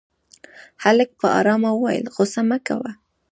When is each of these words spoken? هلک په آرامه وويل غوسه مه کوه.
هلک 0.83 1.09
په 1.19 1.27
آرامه 1.39 1.69
وويل 1.73 2.05
غوسه 2.15 2.41
مه 2.49 2.57
کوه. 2.67 2.91